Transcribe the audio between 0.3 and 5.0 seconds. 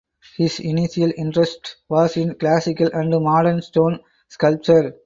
His initial interest was in classical and modern stone sculpture.